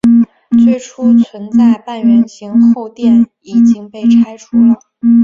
[0.65, 4.73] 最初存在的半圆形后殿已经被拆除了。